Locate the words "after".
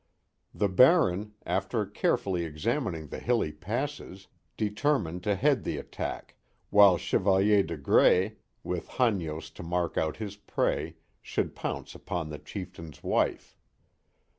1.45-1.85